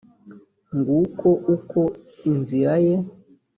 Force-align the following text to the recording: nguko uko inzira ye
nguko 0.77 1.27
uko 1.55 1.79
inzira 2.31 2.73
ye 2.85 2.95